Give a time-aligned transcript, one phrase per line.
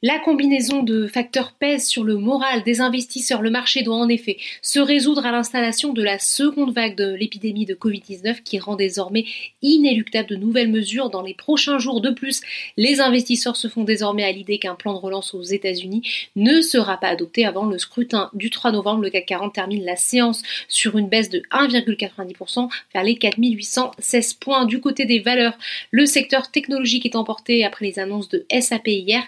[0.00, 3.42] La combinaison de facteurs pèse sur le moral des investisseurs.
[3.42, 7.66] Le marché doit en effet se résoudre à l'installation de la seconde vague de l'épidémie
[7.66, 9.24] de Covid-19 qui rend désormais
[9.60, 12.00] inéluctable de nouvelles mesures dans les prochains jours.
[12.00, 12.42] De plus,
[12.76, 16.96] les investisseurs se font désormais à l'idée qu'un plan de relance aux États-Unis ne sera
[16.96, 19.02] pas adopté avant le scrutin du 3 novembre.
[19.02, 24.64] Le CAC 40 termine la séance sur une baisse de 1,90% vers les 4816 points.
[24.64, 25.58] Du côté des valeurs,
[25.90, 29.24] le secteur technologique est emporté après les annonces de SAP hier.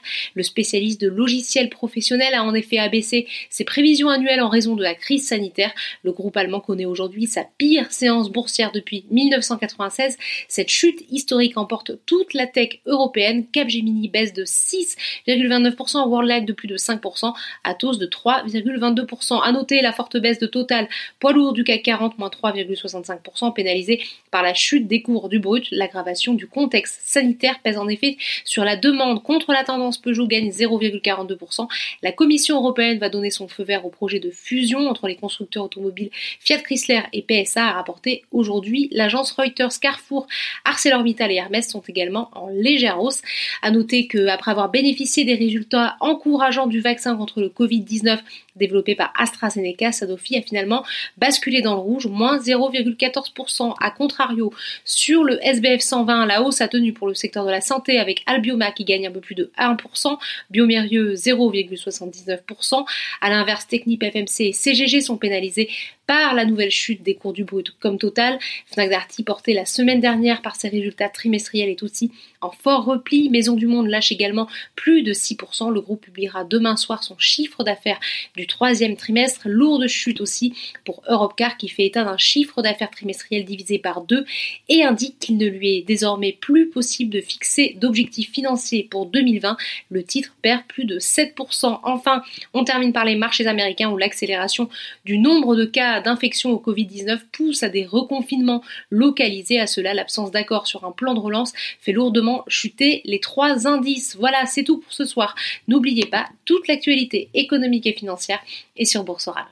[0.60, 4.94] Spécialiste de logiciels professionnels, a en effet abaissé ses prévisions annuelles en raison de la
[4.94, 5.72] crise sanitaire.
[6.02, 10.18] Le groupe allemand connaît aujourd'hui sa pire séance boursière depuis 1996.
[10.48, 13.46] Cette chute historique emporte toute la tech européenne.
[13.50, 17.32] Capgemini baisse de 6,29%, Worldline de plus de 5%,
[17.64, 19.40] Atos de 3,22%.
[19.42, 24.02] À noter la forte baisse de Total, poids lourd du CAC 40, moins 3,65%, pénalisé
[24.30, 25.68] par la chute des cours du brut.
[25.70, 30.49] L'aggravation du contexte sanitaire pèse en effet sur la demande contre la tendance Peugeot gagne
[30.50, 31.68] 0,42%.
[32.02, 35.64] La Commission européenne va donner son feu vert au projet de fusion entre les constructeurs
[35.64, 39.80] automobiles Fiat Chrysler et PSA, a rapporté aujourd'hui l'agence Reuters.
[39.80, 40.26] Carrefour,
[40.64, 43.22] ArcelorMittal et Hermès sont également en légère hausse.
[43.62, 48.18] À noter qu'après avoir bénéficié des résultats encourageants du vaccin contre le Covid-19
[48.56, 50.84] développé par AstraZeneca, Sanofi a finalement
[51.16, 53.74] basculé dans le rouge, moins 0,14%.
[53.80, 54.52] A contrario,
[54.84, 58.22] sur le SBF 120, la hausse a tenu pour le secteur de la santé avec
[58.26, 60.18] Albioma qui gagne un peu plus de 1%,
[60.50, 62.84] Biomérieux 0,79%.
[63.20, 65.68] À l'inverse, Technip FMC et CGG sont pénalisés
[66.10, 68.40] par la nouvelle chute des cours du brut comme Total.
[68.66, 73.30] Fnac Darty porté la semaine dernière par ses résultats trimestriels est aussi en fort repli.
[73.30, 75.72] Maison du Monde lâche également plus de 6%.
[75.72, 78.00] Le groupe publiera demain soir son chiffre d'affaires
[78.36, 79.42] du troisième trimestre.
[79.44, 80.52] Lourde chute aussi
[80.84, 84.24] pour Europcar qui fait état d'un chiffre d'affaires trimestriel divisé par deux
[84.68, 89.56] et indique qu'il ne lui est désormais plus possible de fixer d'objectifs financiers pour 2020.
[89.90, 91.78] Le titre perd plus de 7%.
[91.84, 94.68] Enfin, on termine par les marchés américains où l'accélération
[95.04, 95.66] du nombre de
[96.00, 99.60] d'infection au Covid-19 pousse à des reconfinements localisés.
[99.60, 104.16] À cela, l'absence d'accord sur un plan de relance fait lourdement chuter les trois indices.
[104.16, 105.34] Voilà, c'est tout pour ce soir.
[105.68, 108.40] N'oubliez pas, toute l'actualité économique et financière
[108.76, 109.48] est sur Boursorama.